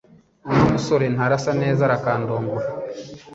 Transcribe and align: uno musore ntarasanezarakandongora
uno 0.49 0.63
musore 0.73 1.05
ntarasanezarakandongora 1.15 2.67